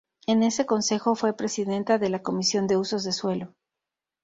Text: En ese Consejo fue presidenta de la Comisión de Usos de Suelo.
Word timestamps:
En 0.25 0.41
ese 0.41 0.65
Consejo 0.65 1.13
fue 1.13 1.37
presidenta 1.37 1.99
de 1.99 2.09
la 2.09 2.23
Comisión 2.23 2.65
de 2.65 2.75
Usos 2.75 3.03
de 3.03 3.11
Suelo. 3.11 3.53